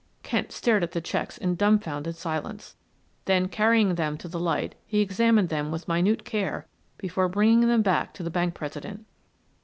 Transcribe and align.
Kent 0.23 0.51
stared 0.51 0.81
at 0.81 0.93
the 0.93 0.99
checks 0.99 1.37
in 1.37 1.53
dumbfounded 1.55 2.15
silence; 2.15 2.75
then 3.25 3.47
carrying 3.47 3.93
them 3.93 4.17
to 4.17 4.27
the 4.27 4.39
light 4.39 4.73
he 4.87 4.99
examined 4.99 5.49
them 5.49 5.69
with 5.69 5.87
minute 5.87 6.25
care 6.25 6.65
before 6.97 7.29
bringing 7.29 7.67
them 7.67 7.83
back 7.83 8.11
to 8.15 8.23
the 8.23 8.31
bank 8.31 8.55
president. 8.55 9.05